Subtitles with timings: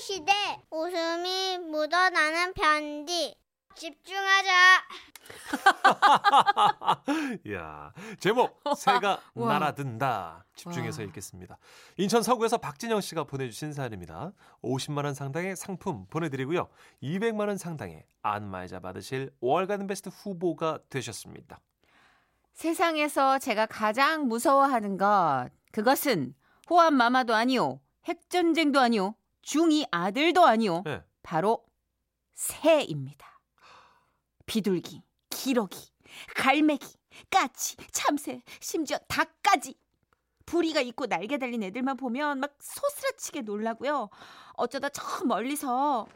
[0.00, 0.32] 시대
[0.70, 3.34] 웃음이 묻어나는 편지
[3.74, 4.82] 집중하자
[7.52, 9.52] 야 제목 새가 와.
[9.54, 11.06] 날아든다 집중해서 와.
[11.06, 11.56] 읽겠습니다.
[11.96, 14.32] 인천 서구에서 박진영 씨가 보내주신 사연입니다.
[14.62, 16.68] 50만 원 상당의 상품 보내드리고요.
[17.02, 21.60] 200만 원 상당의 안마의자 받으실 5월간 베스트 후보가 되셨습니다.
[22.52, 26.34] 세상에서 제가 가장 무서워하는 것 그것은
[26.68, 31.02] 호환 마마도 아니오 핵전쟁도 아니오 중이 아들도 아니오 네.
[31.22, 31.64] 바로
[32.34, 33.40] 새입니다.
[34.46, 35.92] 비둘기, 기러기,
[36.36, 36.86] 갈매기,
[37.30, 39.74] 까치, 참새, 심지어 닭까지
[40.46, 44.10] 부리가 있고 날개 달린 애들만 보면 막 소스라치게 놀라고요.
[44.54, 46.06] 어쩌다 저 멀리서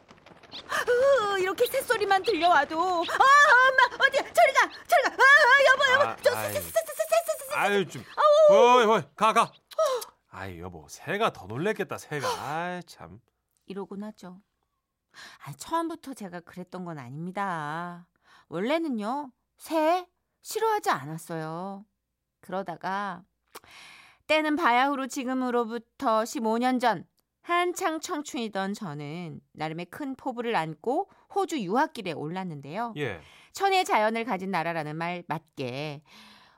[0.53, 6.15] 으, 이렇게 새소리만 들려와도 아 엄마 어디 저리 가 저리 가 아, 여보 여보 아,
[6.21, 6.53] 저 아이.
[6.53, 7.55] 새, 새, 새, 새, 새, 새, 새.
[7.55, 8.03] 아유 좀
[8.49, 9.51] 어이 어이 가 가.
[10.37, 12.27] 아이 여보 새가 더 놀랬겠다 새가.
[12.27, 13.19] 아이 참.
[13.65, 14.39] 이러곤 하죠.
[15.43, 18.07] 아, 처음부터 제가 그랬던 건 아닙니다.
[18.47, 20.07] 원래는요, 새
[20.43, 21.85] 싫어하지 않았어요.
[22.41, 23.23] 그러다가
[24.27, 27.07] 때는 바야흐로 지금으로부터 15년 전
[27.41, 32.93] 한창 청춘이던 저는 나름의 큰 포부를 안고 호주 유학길에 올랐는데요.
[32.97, 33.21] 예.
[33.53, 36.03] 천의 자연을 가진 나라라는 말 맞게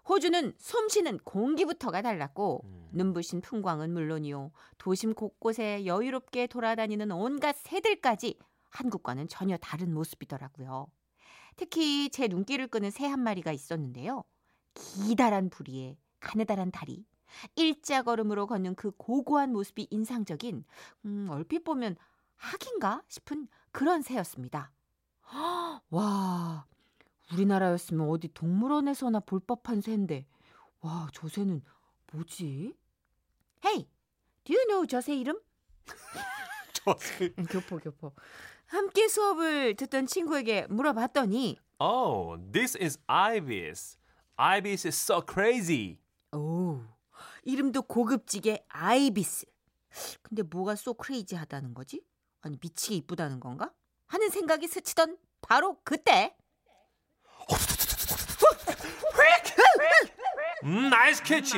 [0.10, 2.90] 호주는 숨쉬는 공기부터가 달랐고 음.
[2.92, 10.88] 눈부신 풍광은 물론이요 도심 곳곳에 여유롭게 돌아다니는 온갖 새들까지 한국과는 전혀 다른 모습이더라고요.
[11.56, 14.24] 특히 제 눈길을 끄는 새 한 마리가 있었는데요.
[14.74, 17.06] 기다란 부리에 가느다란 다리,
[17.56, 20.64] 일자 걸음으로 걷는 그 고고한 모습이 인상적인
[21.06, 21.96] 음, 얼핏 보면
[22.36, 24.72] 학인가 싶은 그런 새였습니다.
[25.90, 26.66] 와,
[27.34, 30.26] 우리나라였으면 어디 동물원에서나 볼 법한 새인데,
[30.82, 31.62] 와, 저 새는
[32.12, 32.76] 뭐지?
[33.66, 33.88] Hey,
[34.44, 35.40] do you know 저 새 이름?
[36.74, 37.30] 저 새.
[37.50, 38.14] 교포, 교포.
[38.68, 43.98] 함께 수업을 듣던 친구에게 물어봤더니, Oh, this is Ibis.
[44.38, 45.98] Ibis is so crazy.
[46.34, 46.82] 오,
[47.44, 49.46] 이름도 고급지게 ibis.
[50.22, 52.04] 근데 뭐가 so crazy하다는 거지?
[52.42, 53.74] 아니 미치게 이쁘다는 건가?
[54.08, 56.36] 하는 생각이 스치던 바로 그때
[60.64, 61.58] 음, nice catch.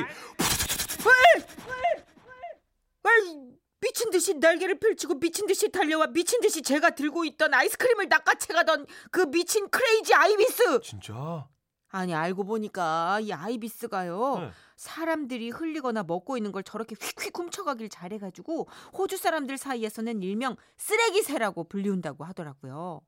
[3.04, 8.86] 아이, 미친 듯이 날개를 펼치고 미친 듯이 달려와 미친 듯이 제가 들고 있던 아이스크림을 낚아채가던
[9.10, 10.80] 그 미친 crazy ibis.
[10.82, 11.48] 진짜?
[11.94, 14.50] 아니 알고 보니까 이 아이비스가요 네.
[14.76, 22.24] 사람들이 흘리거나 먹고 있는 걸 저렇게 휙휙 훔쳐가길 잘해가지고 호주 사람들 사이에서는 일명 쓰레기새라고 불리운다고
[22.24, 23.02] 하더라고요.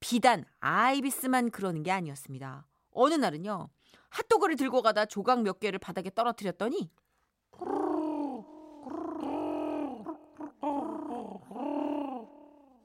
[0.00, 2.66] 비단 아이비스만 그러는 게 아니었습니다.
[2.92, 3.68] 어느 날은요
[4.10, 6.90] 핫도그를 들고 가다 조각 몇 개를 바닥에 떨어뜨렸더니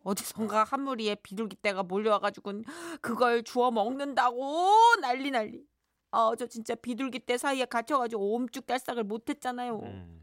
[0.03, 2.63] 어디선가 한 무리의 비둘기 떼가 몰려와가지고
[3.01, 4.65] 그걸 주워 먹는다고
[5.01, 5.63] 난리 난리.
[6.11, 9.79] 아, 저 진짜 비둘기 떼 사이에 갇혀가지고 옴쭉달싹을 못했잖아요.
[9.79, 10.21] 음.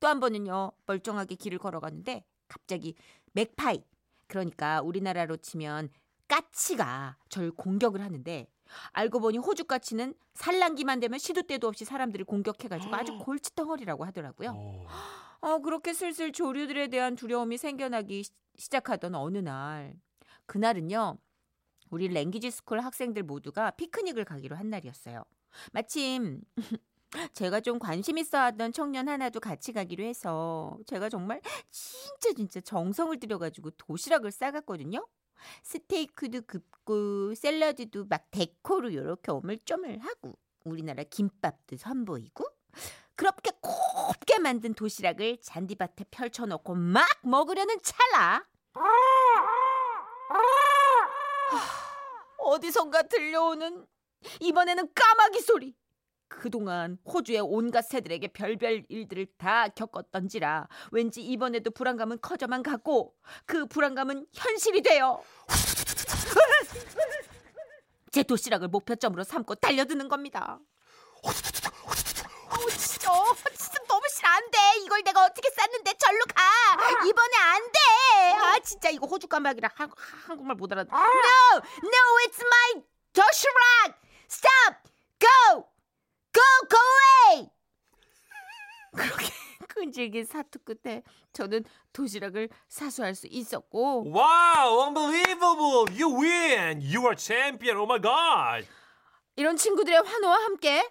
[0.00, 2.94] 또한 번은요 멀쩡하게 길을 걸어갔는데 갑자기
[3.32, 3.82] 맥파이
[4.28, 5.90] 그러니까 우리나라로 치면
[6.28, 8.48] 까치가 절 공격을 하는데
[8.92, 14.50] 알고 보니 호주 까치는 산란기만 되면 시도 때도 없이 사람들을 공격해가지고 아주 골칫덩어리라고 하더라고요.
[14.50, 14.86] 오.
[15.40, 19.94] 어, 그렇게 슬슬 조류들에 대한 두려움이 생겨나기 시- 시작하던 어느 날.
[20.46, 21.18] 그날은요,
[21.90, 25.24] 우리 language school 학생들 모두가 피크닉을 가기로 한 날이었어요.
[25.72, 26.42] 마침,
[27.34, 31.40] 제가 좀 관심 있어 하던 청년 하나도 같이 가기로 해서 제가 정말
[31.70, 35.06] 진짜 진짜 정성을 들여가지고 도시락을 싸갔거든요.
[35.62, 42.44] 스테이크도 굽고 샐러드도 막 데코로 이렇게 오물조물 하고 우리나라 김밥도 선보이고
[43.14, 48.46] 그렇게 곱게 만든 도시락을 잔디밭에 펼쳐놓고 막 먹으려는 찰나.
[48.74, 48.90] 하,
[52.38, 53.86] 어디선가 들려오는
[54.40, 55.74] 이번에는 까마귀 소리
[56.28, 63.14] 그동안 호주의 온갖 새들에게 별별 일들을 다 겪었던지라 왠지 이번에도 불안감은 커져만 갔고
[63.44, 65.22] 그 불안감은 현실이 되어
[68.10, 70.58] 제 도시락을 목표점으로 삼고 달려드는 겁니다.
[71.22, 71.70] 어우 진짜
[73.12, 74.28] 어, 진짜 너무 싫어.
[74.28, 74.58] 안돼.
[74.84, 75.92] 이걸 내가 어떻게 쌌는데?
[75.98, 77.06] 절로 가.
[77.06, 78.44] 이번에 안돼.
[78.44, 79.90] 아 진짜 이거 호주 까마귀라 한,
[80.26, 84.00] 한국말 못 알아 No No it's my 도시락.
[84.30, 84.90] Stop.
[85.18, 85.68] Go
[86.36, 86.78] Go Go
[87.32, 87.50] away
[88.96, 89.32] 그렇게
[89.68, 91.02] 끈질긴 사투 끝에
[91.32, 95.86] 저는 도시락을 사수할 수 있었고 Wow, unbelievable!
[95.98, 96.80] You win!
[96.82, 97.76] You are champion!
[97.78, 98.68] Oh my god!
[99.36, 100.88] 이런 친구들의 환호와 함께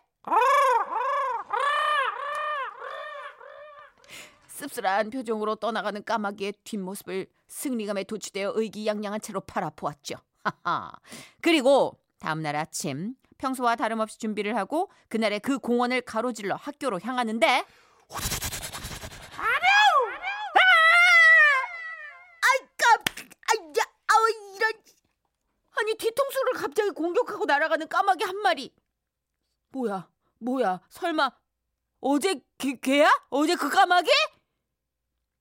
[4.48, 10.16] 씁쓸한 표정으로 떠나가는 까마귀의 뒷모습을 승리감에 도취되어 의기양양한 채로 바라보았죠.
[10.44, 10.92] 하하.
[11.42, 13.16] 그리고 다음날 아침
[13.46, 17.66] 평소와 다름없이 준비를 하고 그날의 그 공원을 가로질러 학교로 향하는데 아이
[22.76, 23.04] 깜
[23.52, 24.72] 아야 아우 이런
[25.78, 28.74] 아니 뒤통수를 갑자기 공격하고 날아가는 까마귀 한 마리
[29.70, 30.10] 뭐야
[30.40, 31.30] 뭐야 설마
[32.02, 33.12] 어제 개, 개야?
[33.30, 34.10] 어제 그 까마귀?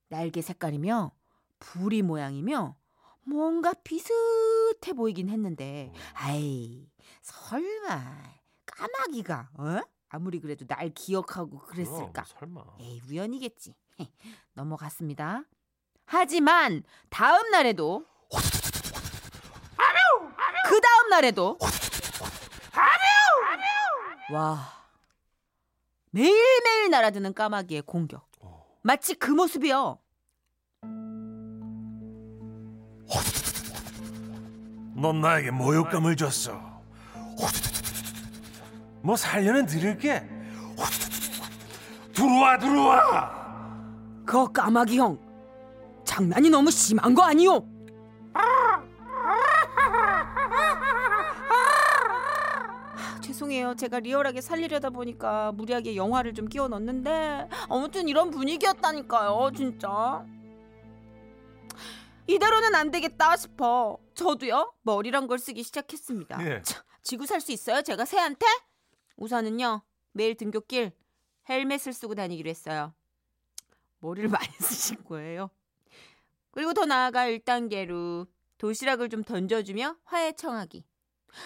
[0.08, 1.12] 날개 색깔이며
[1.58, 2.76] 부리 모양이며
[3.22, 6.93] 뭔가 비슷해 보이긴 했는데 아이
[7.24, 8.34] 설마
[8.66, 9.80] 까마귀가 어?
[10.10, 12.64] 아무리 그래도 날 기억하고 그랬을까 그럼, 설마.
[12.80, 13.74] 에이 우연이겠지
[14.52, 15.44] 넘어갔습니다
[16.04, 18.04] 하지만 다음 날에도
[20.68, 21.58] 그 다음 날에도
[24.32, 24.58] 와
[26.10, 28.66] 매일매일 날아드는 까마귀의 공격 어.
[28.82, 29.98] 마치 그 모습이요
[34.96, 36.73] 넌 나에게 모욕감을 줬어.
[39.02, 40.26] 뭐 살려는 드릴게.
[42.14, 43.44] 들어와 들어와.
[44.24, 45.18] 그 까마귀 형
[46.04, 47.66] 장난이 너무 심한 거 아니오?
[48.34, 48.82] 아,
[53.20, 53.74] 죄송해요.
[53.74, 59.50] 제가 리얼하게 살리려다 보니까 무리하게 영화를 좀 끼워 넣었는데 아무튼 이런 분위기였다니까요.
[59.56, 60.24] 진짜.
[62.26, 63.98] 이대로는 안 되겠다 싶어.
[64.14, 64.72] 저도요.
[64.82, 66.46] 머리란 걸 쓰기 시작했습니다.
[66.46, 66.62] 예.
[66.62, 67.82] 참, 지고 살수 있어요?
[67.82, 68.46] 제가 새한테?
[69.16, 69.82] 우선은요.
[70.12, 70.92] 매일 등굣길
[71.48, 72.94] 헬멧을 쓰고 다니기로 했어요.
[74.00, 75.50] 머리를 많이 쓰신 거예요.
[76.50, 78.26] 그리고 더 나아가 1단계로
[78.58, 80.84] 도시락을 좀 던져주며 화해 청하기.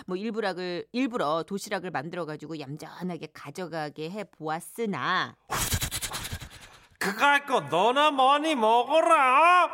[0.07, 5.35] 뭐 일부락을 일부러 도시락을 만들어 가지고 얌전하게 가져가게 해 보았으나
[6.99, 9.67] 그거 할거 너나 뭐니 먹어라.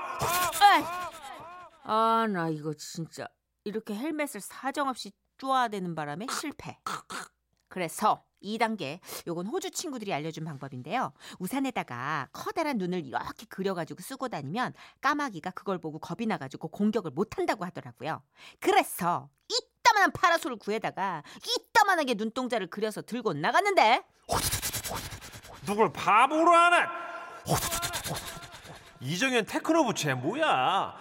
[1.86, 3.26] 아 나 이거 진짜
[3.64, 5.10] 이렇게 헬멧을 사정없이
[5.44, 6.78] 쪼아대는 바람에 실패.
[7.68, 11.12] 그래서 2단계 요건 호주 친구들이 알려준 방법인데요.
[11.38, 18.22] 우산에다가 커다란 눈을 이렇게 그려가지고 쓰고 다니면 까마귀가 그걸 보고 겁이 나가지고 공격을 못한다고 하더라고요.
[18.58, 24.02] 그래서 이따만한 파라솔을 구해다가 이따만하게 눈동자를 그려서 들고 나갔는데
[25.66, 26.88] 누굴 바보로 하나?
[29.00, 30.94] 이정현 테크노 부채 뭐야?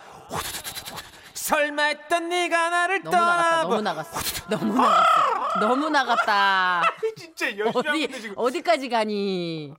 [1.44, 6.82] 설마 했던 네가 나를 너무 나갔다 떠나보 너무 나갔어 너무 나갔어 너무 나갔다
[7.18, 9.74] 진짜 열심히 어디 있는데 지금 어디까지 가니?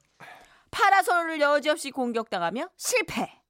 [0.70, 3.40] 파라솔을 여지없이 공격당하며 실패.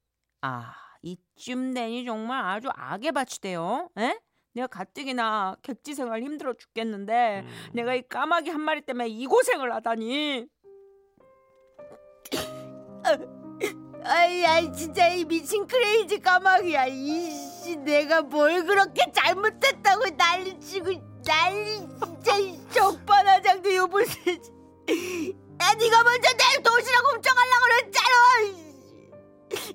[0.41, 3.89] 아 이쯤 되니 정말 아주 악에 바치대요.
[3.97, 4.17] 에?
[4.53, 7.69] 내가 가뜩이나 객지 생활 힘들어 죽겠는데 음.
[7.73, 10.45] 내가 이 까마귀 한 마리 때문에 이 고생을 하다니.
[14.05, 16.85] 아이, 아이 진짜 이 미친 크레이지 까마귀야.
[16.87, 20.91] 이 씨 내가 뭘 그렇게 잘못했다고 난리치고
[21.25, 24.31] 난리 진짜 이 적반하장도 요불세.
[24.33, 28.15] 야 네가 먼저 내 도시락 훔쳐가려고 그랬잖아.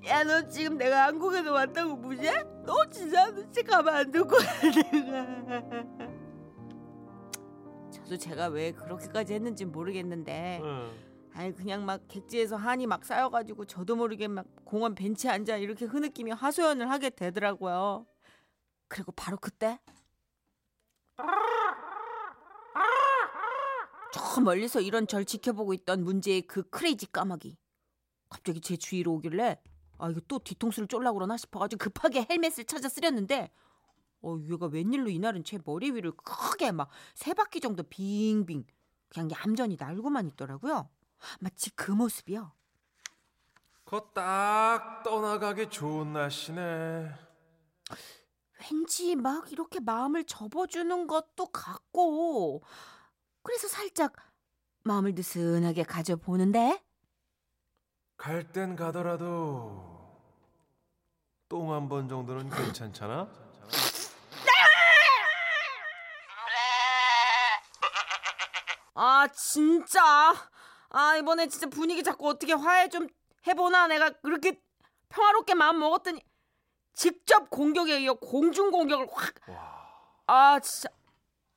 [0.06, 2.32] 야너 지금 내가 한국에서 왔다고 무시해?
[2.64, 5.26] 너 진짜 눈치 가만 안 둘 거야 내가.
[7.90, 10.90] 저도 제가 왜 그렇게까지 했는지 모르겠는데 응.
[11.40, 16.34] 아니 그냥 막 객지에서 한이 막 쌓여가지고 저도 모르게 막 공원 벤치에 앉아 이렇게 흐느끼며
[16.34, 18.06] 하소연을 하게 되더라고요.
[18.88, 19.78] 그리고 바로 그때
[24.12, 27.56] 저 멀리서 이런 절 지켜보고 있던 문제의 그 크레이지 까마귀
[28.28, 29.62] 갑자기 제 주위로 오길래
[29.96, 33.50] 아 이거 또 뒤통수를 쫄라고 그러나 싶어가지고 급하게 헬멧을 찾아 쓰려는데
[34.20, 38.64] 어 얘가 웬일로 이날은 제 머리 위를 크게 막 세 바퀴 정도 빙빙
[39.08, 40.90] 그냥 얌전히 날고만 있더라고요.
[41.40, 42.52] 마치 그 모습이요.
[43.84, 47.12] 그거 딱 떠나가기 좋은 날씨네.
[48.70, 52.62] 왠지 막 이렇게 마음을 접어주는 것도 같고
[53.42, 54.12] 그래서 살짝
[54.84, 56.82] 마음을 느슨하게 가져보는데
[58.16, 59.98] 갈 땐 가더라도
[61.48, 63.28] 똥 한 번 정도는 괜찮잖아.
[68.94, 70.34] 아 진짜
[70.90, 73.08] 아 이번에 진짜 분위기 자꾸 어떻게 화해 좀
[73.46, 74.60] 해보나 내가 그렇게
[75.08, 76.22] 평화롭게 마음 먹었더니
[76.92, 79.34] 직접 공격에 이어 공중 공격을 확
[80.26, 80.88] 아 진짜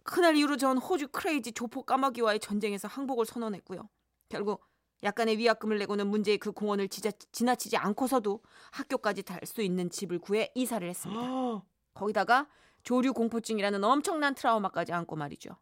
[0.04, 3.88] 그날 이후로 전 호주 크레이지 조폭 까마귀와의 전쟁에서 항복을 선언했고요.
[4.30, 4.66] 결국
[5.04, 10.52] 약간의 위약금을 내고는 문제의 그 공원을 지자, 지나치지 않고서도 학교까지 달 수 있는 집을 구해
[10.56, 11.22] 이사를 했습니다.
[11.94, 12.48] 거기다가
[12.84, 15.58] 조류 공포증이라는 엄청난 트라우마까지 안고 말이죠.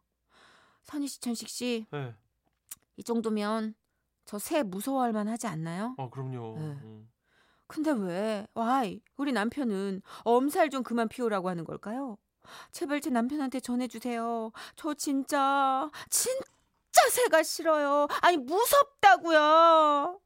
[0.84, 2.14] 선희 씨, 천식 씨, 네.
[2.96, 3.74] 이 정도면
[4.24, 5.94] 저 새 무서워할 만하지 않나요?
[5.98, 6.54] 어, 그럼요.
[6.58, 6.62] 네.
[6.62, 7.10] 음.
[7.66, 8.46] 근데 왜?
[8.54, 12.18] 와이, 우리 남편은 엄살 좀 그만 피우라고 하는 걸까요?
[12.70, 14.52] 제발 제 남편한테 전해주세요.
[14.76, 18.08] 저 진짜, 진짜 새가 싫어요.
[18.20, 20.20] 아니, 무섭다고요.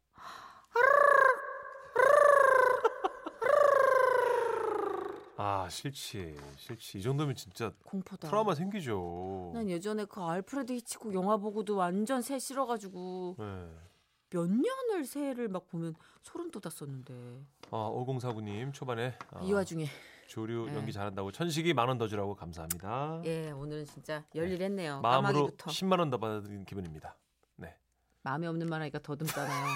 [5.39, 6.37] 아, 싫지.
[6.57, 6.99] 싫지.
[6.99, 8.29] 이 정도면 진짜 공포다.
[8.29, 9.51] 트라우마 생기죠.
[9.55, 13.69] 난 예전에 그 알프레드 히치콕 영화 보고도 완전 새 싫어가지고 네.
[14.31, 17.15] 몇 년을 새를 막 보면 소름 돋았었는데
[17.71, 19.87] 아, 5049님 초반에 아, 이 와중에
[20.27, 20.75] 조류 네.
[20.75, 23.21] 연기 잘한다고 천식이 만 원 더 주라고 감사합니다.
[23.27, 27.17] 예 오늘은 진짜 열일했네요 마음으로 까마귀부터 10만 원 더 받은 기분입니다.
[28.23, 29.67] 마음에 없는 말 하니까 더듬잖아요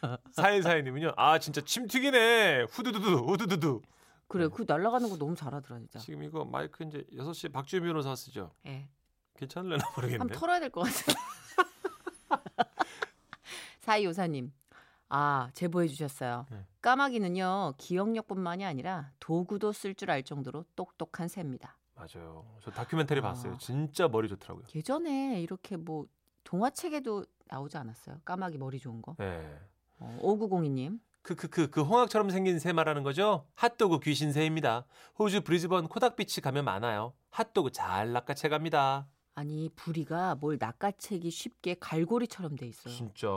[0.32, 1.12] 사일사일님은요.
[1.18, 2.62] 아 진짜 침 튀기네.
[2.70, 3.82] 후두두두 후두두두.
[4.30, 8.52] 그래 그 날아가는 거 너무 잘하더라 진짜 지금 이거 마이크 이제 6시 박주현 변호사 쓰죠.
[8.66, 8.88] 예
[9.36, 10.18] 괜찮을려나 모르겠네.
[10.20, 11.12] 한번 털어야 될 것 같아
[13.80, 14.52] 사이오사님
[15.08, 16.64] 아 제보해 주셨어요 네.
[16.82, 22.46] 까마귀는요 기억력뿐만이 아니라 도구도 쓸 줄 알 정도로 똑똑한 새입니다 맞아요.
[22.62, 23.22] 저 다큐멘터리 아.
[23.24, 23.58] 봤어요.
[23.58, 24.64] 진짜 머리 좋더라고요.
[24.74, 26.06] 예전에 이렇게 뭐
[26.44, 29.58] 동화책에도 나오지 않았어요 까마귀 머리 좋은 거 네.
[29.98, 33.46] 어, 5902님 크크크 그 홍학처럼 생긴 새 말하는 거죠?
[33.54, 34.86] 핫도그 귀신새입니다.
[35.18, 37.12] 호주 브리즈번 코닥비치 가면 많아요.
[37.30, 39.06] 핫도그 잘 낚아채 갑니다.
[39.34, 42.92] 아니 부리가 뭘 낚아채기 쉽게 갈고리처럼 돼 있어요.
[42.92, 43.28] 진짜.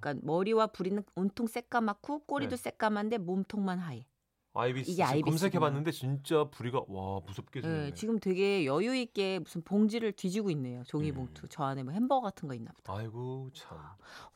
[0.00, 2.62] 그러니까 머리와 부리는 온통 새까맣고 꼬리도 네.
[2.62, 4.06] 새까만데 몸통만 하얘.
[4.56, 5.30] 아이비스 이게 아이비스구나.
[5.30, 7.84] 검색해봤는데 진짜 부리가 와 무섭게 생겼네.
[7.86, 10.82] 네, 지금 되게 여유 있게 무슨 봉지를 뒤지고 있네요.
[10.84, 11.14] 종이 음.
[11.16, 11.46] 봉투.
[11.48, 12.94] 저 안에 뭐 햄버거 같은 거 있나 보다.
[12.94, 13.78] 아이고 참.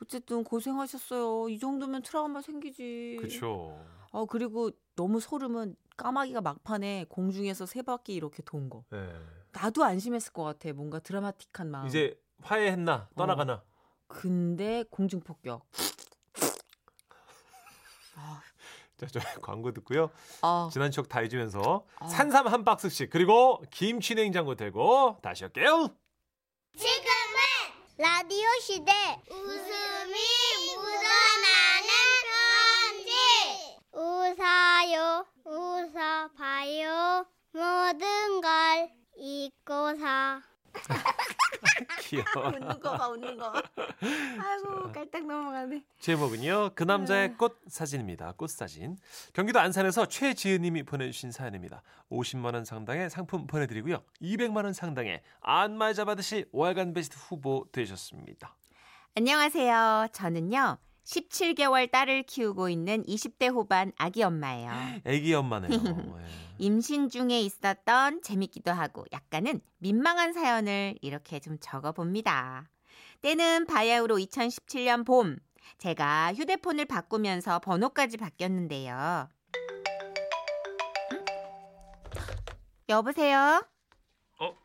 [0.02, 1.48] 어쨌든 고생하셨어요.
[1.48, 3.18] 이 정도면 트라우마 생기지.
[3.20, 3.78] 그쵸.
[4.12, 8.84] 어 그리고 너무 소름은 까마귀가 막판에 공중에서 세 바퀴 이렇게 돈 거.
[8.90, 9.12] 네.
[9.52, 10.72] 나도 안심했을 것 같아.
[10.72, 11.86] 뭔가 드라마틱한 마음.
[11.86, 13.62] 이제 화해했나 떠나가나.
[14.06, 15.64] 근데 공중 폭격.
[18.16, 18.42] 아,
[19.00, 20.10] 자, 저 광고 듣고요.
[20.42, 22.06] 아, 지난 추억 다 잊으면서 아.
[22.08, 25.88] 산삼 한 박스씩 그리고 김치 냉장고 들고 다시 올게요.
[26.76, 27.40] 지금은
[27.96, 28.92] 라디오 시대
[29.30, 30.14] 웃음이
[30.76, 31.90] 묻어나는
[32.28, 40.40] 편지 웃어요 웃어봐요 모든 걸 잊고서
[42.10, 42.48] 귀여워.
[42.50, 43.62] 웃는 거 봐, 웃는 거 봐.
[43.78, 45.84] 아이고, 깔딱 넘어가네.
[46.00, 46.70] 제목은요.
[46.74, 48.32] 그 남자의 꽃 사진입니다.
[48.32, 48.96] 꽃 사진.
[49.32, 51.82] 경기도 안산에서 최지은님이 보내주신 사연입니다.
[52.10, 54.02] 50만 원 상당의 상품 보내드리고요.
[54.20, 58.56] 200만 원 상당의 안마자 받으실 월간 베스트 후보 되셨습니다.
[59.16, 60.08] 안녕하세요.
[60.12, 60.78] 저는요,
[61.10, 64.70] 17개월 딸을 키우고 있는 20대 후반 아기 엄마예요.
[65.04, 65.70] 애기 엄마네요.
[66.22, 66.26] 예.
[66.58, 72.68] 임신 중에 있었던 재밌기도 하고 약간은 민망한 사연을 이렇게 좀 적어봅니다.
[73.22, 75.36] 때는 바야흐로 2017년 봄.
[75.78, 79.28] 제가 휴대폰을 바꾸면서 번호까지 바뀌었는데요.
[81.12, 81.24] 응?
[82.88, 83.66] 여보세요?
[84.38, 84.58] 어?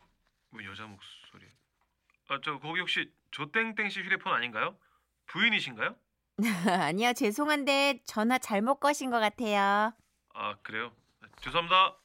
[0.49, 1.47] 뭐 여자 목소리.
[2.27, 4.77] 아, 저 거기 혹시 조땡땡 씨 휴대폰 아닌가요?
[5.27, 5.95] 부인이신가요?
[6.67, 9.93] 아니요, 죄송한데 전화 잘못 거신 것 같아요.
[10.33, 10.91] 아, 그래요?
[11.41, 11.95] 죄송합니다.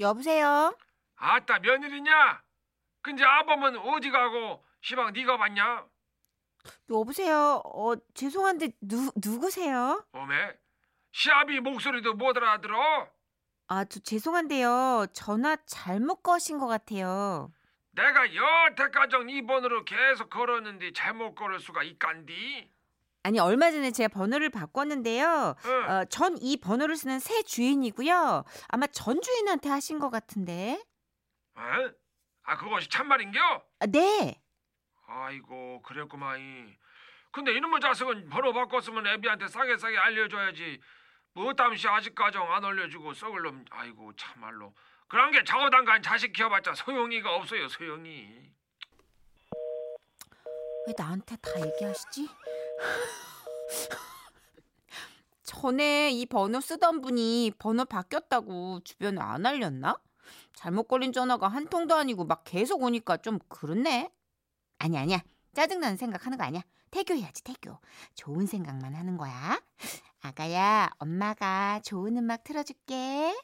[0.00, 0.76] 여보세요?
[1.16, 2.42] 아따 며느리냐?
[3.02, 5.86] 근데 아범은 어디 가고 시방 네가 봤냐?
[6.90, 7.62] 여보세요?
[7.64, 10.04] 어, 죄송한데 누, 누구세요?
[10.12, 10.54] 어메
[11.12, 13.08] 시아비 목소리도 못 알아들어?
[13.66, 15.06] 아, 저 죄송한데요.
[15.12, 17.52] 전화 잘못 거신 것 같아요.
[17.92, 22.70] 내가 여태까지 이 번호로 계속 걸었는데 잘못 걸을 수가 있간디?
[23.22, 25.54] 아니, 얼마 전에 제가 번호를 바꿨는데요.
[25.64, 25.90] 응.
[25.90, 28.44] 어, 전 이 번호를 쓰는 새 주인이고요.
[28.68, 30.82] 아마 전 주인한테 하신 것 같은데.
[31.54, 31.62] 어?
[32.42, 33.40] 아 그것이 참말인겨?
[33.80, 34.38] 아, 네.
[35.06, 36.40] 아이고 그랬구마이
[37.30, 40.80] 근데 이놈의 자식은 번호 바꿨으면 애비한테 싸게 싸게 알려줘야지
[41.34, 44.72] 뭐 땀시 아직까정 안 알려주고 썩을 놈 아이고 참말로
[45.08, 48.54] 그런 게 작업단간 자식 키워봤자 소용이가 없어요 소용이
[50.86, 52.28] 왜 나한테 다 얘기하시지?
[55.42, 59.98] 전에 이 번호 쓰던 분이 번호 바뀌었다고 주변에 안 알렸나?
[60.54, 64.10] 잘못 걸린 전화가 한 통도 아니고 막 계속 오니까 좀 그렇네.
[64.78, 65.22] 아니 아니야.
[65.54, 66.62] 짜증나는 생각하는 거 아니야.
[66.90, 67.78] 태교해야지 태교.
[68.14, 69.60] 좋은 생각만 하는 거야.
[70.26, 73.34] 아가야, 엄마가 좋은 음악 틀어줄게.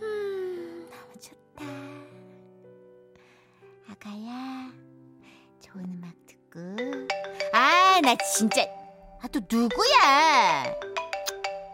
[0.00, 1.64] 음, 너무 좋다.
[3.90, 4.72] 아가야,
[5.60, 6.60] 좋은 음악 듣고.
[7.52, 8.62] 아, 나 진짜.
[9.20, 9.98] 아, 또 누구야?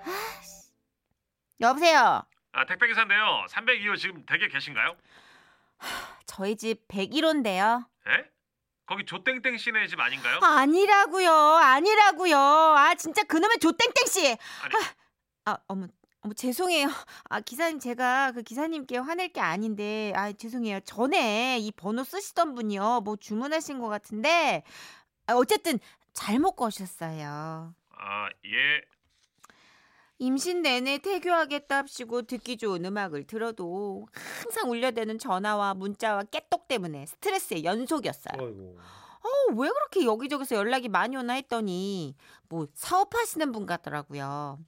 [0.05, 0.73] 아, 씨.
[1.61, 1.99] 여보세요.
[2.01, 3.47] 아 아, 택배 기사인데요.
[3.49, 4.97] 302호 지금 댁에 계신가요?
[6.27, 7.87] 저희 집 101호인데요.
[8.09, 8.29] 예?
[8.87, 10.39] 거기 조땡땡 씨네 집 아닌가요?
[10.43, 11.31] 아니라고요.
[11.31, 12.37] 아니라고요.
[12.37, 14.27] 아 진짜 그놈의 조땡땡 씨.
[14.27, 14.75] 아니.
[15.45, 15.87] 아, 아 어머
[16.23, 16.89] 어머 죄송해요.
[17.31, 20.81] 아 기사님 제가 그 기사님께 화낼 게 아닌데 아 죄송해요.
[20.81, 23.01] 전에 이 번호 쓰시던 분이요.
[23.05, 24.63] 뭐 주문하신 것 같은데
[25.27, 25.79] 아, 어쨌든
[26.13, 27.75] 잘못 거셨어요.
[27.97, 28.83] 아, 예.
[30.23, 34.07] 임신 내내 태교하겠답시고 듣기 좋은 음악을 들어도
[34.45, 38.41] 항상 울려대는 전화와 문자와 깨똑 때문에 스트레스의 연속이었어요.
[38.41, 38.79] 아이고.
[38.79, 42.15] 어, 왜 그렇게 여기저기서 연락이 많이 오나 했더니
[42.49, 44.61] 뭐 사업하시는 분 같더라고요.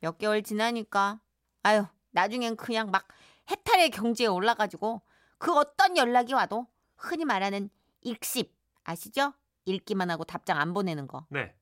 [0.00, 1.20] 몇 개월 지나니까
[1.64, 3.06] 아유 나중엔 그냥 막
[3.50, 5.02] 해탈의 경지에 올라가지고
[5.36, 7.68] 그 어떤 연락이 와도 흔히 말하는
[8.00, 9.34] 읽씹 아시죠?
[9.66, 11.26] 읽기만 하고 답장 안 보내는 거.
[11.28, 11.54] 네.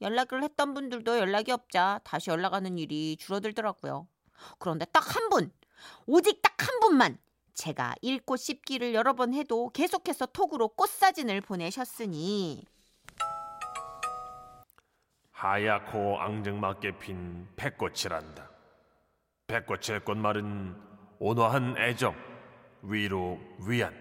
[0.00, 4.06] 연락을 했던 분들도 연락이 없자 다시 연락하는 일이 줄어들더라고요.
[4.58, 5.52] 그런데 딱 한 분,
[6.06, 7.18] 오직 딱 한 분만
[7.54, 12.64] 제가 읽고 씹기를 여러 번 해도 계속해서 톡으로 꽃사진을 보내셨으니
[15.32, 18.50] 하얗고 앙증맞게 핀 백꽃이란다.
[19.46, 20.76] 백꽃의 꽃말은
[21.18, 22.14] 온화한 애정,
[22.82, 23.94] 위로, 위안.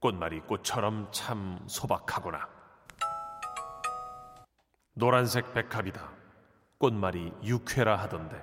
[0.00, 2.48] 꽃말이 꽃처럼 참 소박하구나.
[5.00, 6.08] 노란색 백합이다.
[6.78, 8.40] 꽃말이 유쾌라 하던데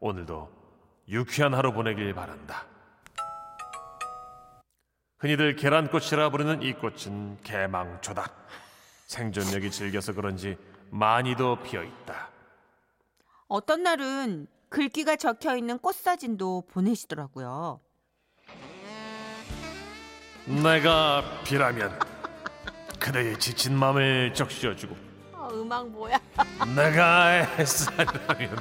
[0.00, 0.50] 오늘도
[1.08, 2.64] 유쾌한 하루 보내길 바란다.
[5.18, 8.24] 흔히들 계란꽃이라 부르는 이 꽃은 개망초다.
[9.06, 10.56] 생존력이 질겨서 그런지
[10.90, 12.30] 많이도 피어 있다.
[13.46, 17.80] 어떤 날은 글귀가 적혀 있는 꽃 사진도 보내시더라고요.
[20.46, 21.98] 내가 비라면
[22.98, 25.11] 그대의 지친 마음을 적셔주고 아,
[25.52, 26.18] 음악 뭐야?
[26.74, 28.56] 내가 햇살이라면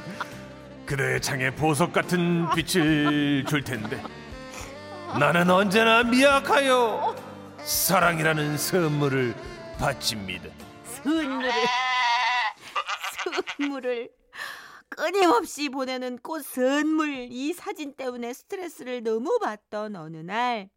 [0.86, 4.01] 그대의 창에 보석 같은 빛을 줄 텐데
[5.19, 7.15] 나는 언제나 미약하여
[7.63, 9.36] 사랑이라는 선물을
[9.77, 10.49] 바칩니다.
[10.86, 11.51] 선물을
[13.58, 14.10] 선물을
[14.89, 20.69] 끊임없이 보내는 꽃 선물 이 사진 때문에 스트레스를 너무 받던 어느 날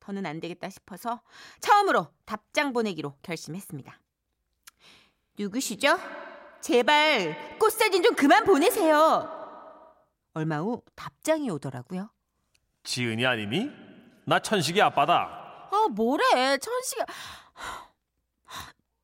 [0.00, 1.20] 더는 안 되겠다 싶어서
[1.60, 3.98] 처음으로 답장 보내기로 결심했습니다.
[5.38, 5.98] 누구시죠?
[6.60, 9.32] 제발 꽃 사진 좀 그만 보내세요.
[10.34, 12.10] 얼마 후 답장이 오더라고요.
[12.84, 13.70] 지은이 아니니?
[14.26, 15.68] 나 천식이 아빠다.
[15.70, 17.02] 아 뭐래 천식이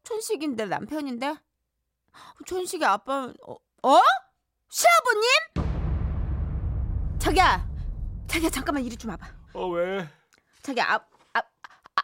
[0.04, 1.36] 천식인데 남편인데
[2.46, 4.00] 천식이 아빠 어, 어?
[4.68, 5.28] 시아버님?
[7.18, 7.68] 자기야
[8.26, 10.08] 자기야 잠깐만 이리 좀 와봐 어 왜?
[10.62, 11.00] 자기야 아,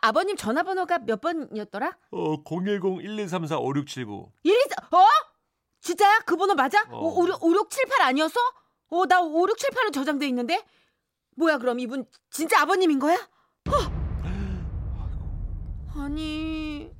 [0.01, 1.97] 아, 아, 아버님 전화번호가 몇 번이었더라?
[2.11, 4.31] 어 010-1234-5679.
[4.43, 4.99] 이리 어?
[5.81, 6.21] 진짜야?
[6.27, 6.83] 그 번호 맞아?
[6.91, 6.99] 어.
[6.99, 8.41] 오, 56, 5678 아니었어?
[8.91, 10.65] 어, 나 5678로 저장돼 있는데?
[11.37, 13.17] 뭐야, 그럼 이분 진짜 아버님인 거야?
[13.17, 13.99] 어.
[16.01, 16.91] 아니,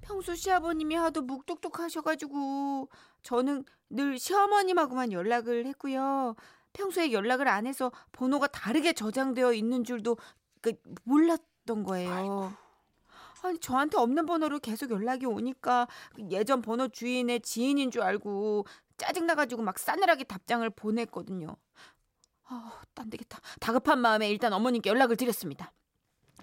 [0.00, 2.88] 평소 시아버님이 하도 묵뚝뚝하셔가지고
[3.22, 6.34] 저는 늘 시어머님하고만 연락을 했고요.
[6.72, 10.16] 평소에 연락을 안 해서 번호가 다르게 저장되어 있는 줄도
[10.60, 12.54] 그 몰랐 던 거예요.
[13.42, 19.62] 아니 저한테 없는 번호로 계속 연락이 오니까 그 예전 번호 주인의 지인인 줄 알고 짜증나가지고
[19.62, 21.56] 막 싸늘하게 답장을 보냈거든요.
[22.46, 23.38] 아, 안 되겠다.
[23.60, 25.72] 다급한 마음에 일단 어머님께 연락을 드렸습니다.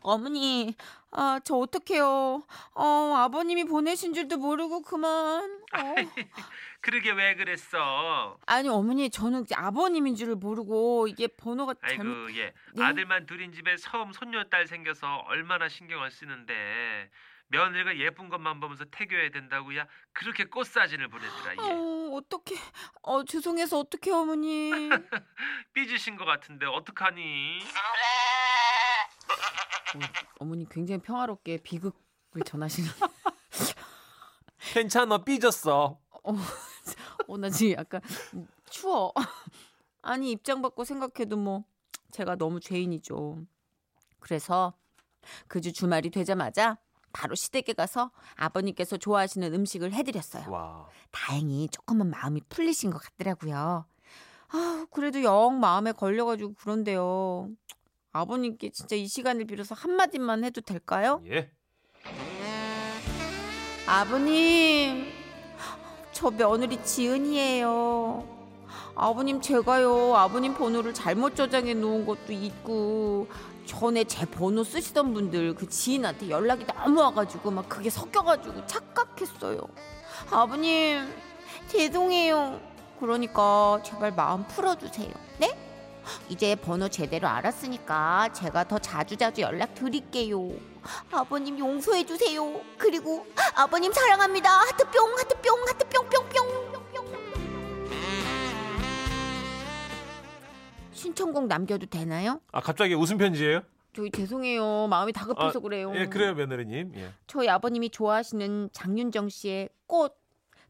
[0.02, 0.76] 어머니,
[1.10, 2.44] 아, 저 어떡해요.
[2.76, 2.84] 어,
[3.18, 5.44] 아버님이 보내신 줄도 모르고 그만.
[5.74, 5.96] 어.
[6.86, 8.38] 그러게 왜 그랬어?
[8.46, 12.36] 아니, 어머니, 저는 아버님인 줄을 모르고 이게 번호가 아이고 잘못.
[12.36, 12.84] 예 네?
[12.84, 17.10] 아들만 둘인 집에 처음 손녀딸 생겨서 얼마나 신경을 쓰는데
[17.48, 22.62] 며느리가 예쁜 것만 보면서 태교해야 된다고야 그렇게 꽃 사진을 보냈더라 예 어, 어떡해.
[23.02, 24.70] 어, 죄송해서 어떡해, 어머니.
[25.74, 27.62] 삐지신 것 같은데 어떡하니?
[30.40, 31.92] 어 머니 굉장히 평화롭게 비극을
[32.46, 32.88] 전하시는.
[34.74, 35.98] 괜찮아 삐졌어.
[36.28, 36.34] 어,
[37.40, 38.02] 나 지금 약간
[38.70, 39.14] 추워.
[40.02, 41.64] 아니, 입장 바꿔 생각해도 뭐,
[42.12, 43.46] 제가 너무 죄인이죠.
[44.20, 44.74] 그래서
[45.48, 46.78] 그 주 주말이 되자마자
[47.12, 50.52] 바로 시댁에 가서 아버님께서 좋아하시는 음식을 해드렸어요.
[50.52, 50.88] 와.
[51.12, 53.86] 다행히 조금은 마음이 풀리신 것 같더라고요.
[54.50, 57.50] 아, 그래도 영 마음에 걸려가지고 그런데요.
[58.12, 61.22] 아버님께 진짜 이 시간을 빌어서 한마디만 해도 될까요?
[61.28, 61.52] 예.
[63.88, 65.06] 아버님,
[66.16, 68.24] 저 며느리 지은이에요.
[68.96, 73.28] 아버님, 제가요, 아버님 번호를 잘못 저장해 놓은 것도 있고,
[73.66, 79.60] 전에 제 번호 쓰시던 분들 그 지인한테 연락이 너무 와가지고, 막 그게 섞여가지고 착각했어요.
[80.32, 81.06] 아버님,
[81.68, 82.62] 죄송해요.
[83.02, 85.12] 그러니까 제발 마음 풀어주세요.
[85.40, 85.65] 네?
[86.30, 90.50] 이제 번호 제대로 알았으니까 제가 더 자주자주 연락 드릴게요.
[91.12, 92.62] 아버님 용서해 주세요.
[92.78, 94.50] 그리고 아버님 사랑합니다.
[94.50, 96.66] 하트 뿅 하트 뿅 하트 뿅 뿅뿅.
[100.92, 102.42] 신청곡 남겨도 되나요?
[102.52, 103.62] 아 갑자기 웃음 편지예요?
[103.96, 104.88] 저희 죄송해요.
[104.88, 105.92] 마음이 다급해서 아, 그래요.
[105.96, 106.94] 예, 그래요 며느리님.
[106.96, 107.14] 예.
[107.28, 110.18] 저희 아버님이 좋아하시는 장윤정 씨의 꽃.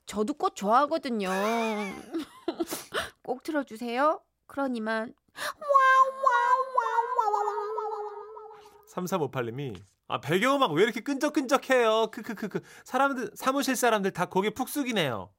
[0.05, 1.29] 저도 꽃 좋아하거든요.
[3.23, 4.21] 꼭 틀어주세요.
[4.45, 5.13] 그러니만
[8.87, 9.75] 3358님이
[10.07, 12.07] 아 배경음악 왜 이렇게 끈적끈적해요?
[12.11, 15.29] 크크크크 사람들 사무실 사람들 다 거기에 푹 숙이네요.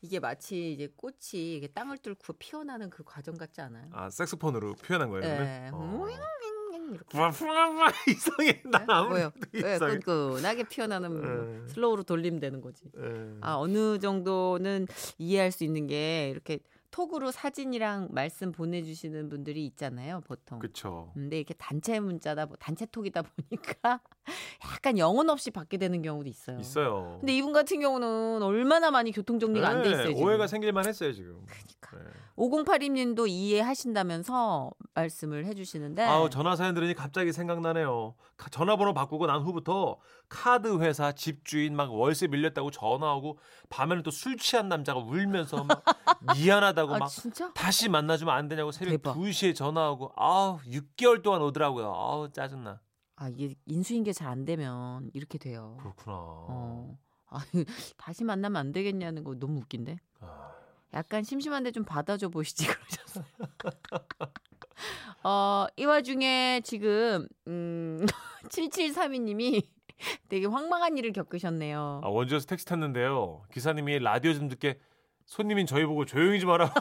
[0.00, 3.88] 이게 마치 이제 꽃이 이게 땅을 뚫고 피어나는 그 과정 같지 않아요?
[3.92, 5.22] 아 색소폰으로 표현한 거예요.
[5.26, 5.70] 네.
[5.72, 6.06] 어.
[6.90, 7.18] 이렇게.
[8.08, 9.30] 이상해 나 네?
[9.52, 9.98] 왜 이상해.
[9.98, 11.72] 끈끈하게 피어나는 네.
[11.72, 12.84] 슬로우로 돌리면 되는 거지.
[12.98, 13.36] 예.
[13.40, 14.86] 아 어느 정도는
[15.18, 16.58] 이해할 수 있는 게 이렇게
[16.94, 20.60] 톡으로 사진이랑 말씀 보내주시는 분들이 있잖아요, 보통.
[20.60, 21.10] 그쵸.
[21.14, 24.00] 근데 이렇게 단체 문자다, 보- 단체 톡이다 보니까
[24.72, 26.58] 약간 영혼 없이 받게 되는 경우도 있어요.
[26.58, 27.16] 있어요.
[27.20, 30.08] 근데 이분 같은 경우는 얼마나 많이 교통 정리가 안돼 네, 있어요.
[30.14, 30.22] 지금.
[30.22, 31.44] 오해가 생길만 했어요 지금.
[31.46, 32.10] 그러니까.
[32.10, 32.10] 네.
[32.36, 36.02] 5082님도 이해하신다면서 말씀을 해주시는데.
[36.04, 38.14] 아우 전화 사연 들으니 갑자기 생각나네요.
[38.36, 44.36] 카- 전화번호 바꾸고 난 후부터 카드 회사 집주인 막 월세 밀렸다고 전화하고 밤에는 또 술
[44.36, 45.84] 취한 남자가 울면서 막
[46.36, 47.52] 미안하다고 아 막 진짜?
[47.54, 49.16] 다시 만나주면 안 되냐고 새벽 대박.
[49.16, 51.86] 2시에 전화하고 아우 6개월 동안 오더라고요.
[51.94, 52.80] 아우 짜증나.
[53.16, 55.76] 아 이게 인수인계 잘 안 되면 이렇게 돼요.
[55.80, 56.16] 그렇구나.
[56.16, 56.98] 어.
[57.34, 57.40] 아,
[57.96, 59.96] 다시 만나면 안 되겠냐는 거 너무 웃긴데.
[60.20, 60.52] 아,
[60.92, 63.24] 약간 심심한데 좀 받아줘 보시지 그러셨어요.
[65.24, 68.04] 어, 이 와중에 지금 음
[68.48, 69.66] 7732님이
[70.28, 72.00] 되게 황망한 일을 겪으셨네요.
[72.04, 73.42] 아, 원주에서 택시 탔는데요.
[73.52, 74.78] 기사님이 라디오 좀 듣게
[75.24, 76.72] 손님인 저희 보고 조용히 좀 하라.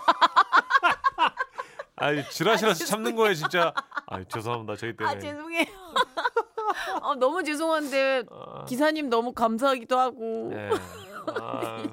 [1.95, 3.73] 아, 지라시라서 참는 거예요, 진짜.
[4.07, 4.75] 아, 죄송합니다.
[4.75, 5.15] 저희 때문에.
[5.15, 5.65] 아 죄송해요.
[7.03, 10.49] 아, 너무 죄송한데 아, 기사님 너무 감사하기도 하고.
[10.51, 10.69] 네.
[11.41, 11.83] 아,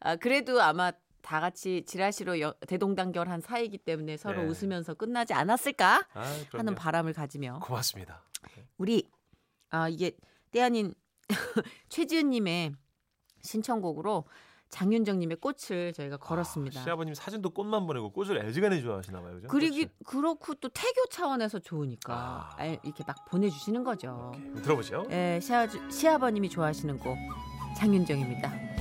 [0.00, 4.48] 아 그래도 아마 다 같이 지라시로 여- 대동단결한 사이기 때문에 서로 네.
[4.48, 6.74] 웃으면서 끝나지 않았을까 아, 하는.
[6.74, 8.22] 바람을 가지며 고맙습니다.
[8.76, 9.08] 우리
[9.70, 10.12] 아 이게
[10.50, 10.94] 때 아닌
[11.88, 12.72] 최지은님의
[13.42, 14.24] 신청곡으로
[14.74, 16.80] 장윤정님의 꽃을 저희가 걸었습니다.
[16.80, 19.34] 아, 시아버님 사진도 꽃만 보내고 꽃을 애지간히 좋아하시나 봐요.
[19.36, 19.46] 그죠?
[19.48, 19.88] 그리고.
[20.04, 22.50] 그렇고 또 태교 차원에서 좋으니까 아.
[22.56, 24.32] 알- 이렇게 막 보내주시는 거죠.
[24.34, 25.06] 오케이, 들어보죠.
[25.10, 27.16] 예, 시아, 시아버님이 좋아하시는 곡
[27.76, 28.74] 장윤정입니다.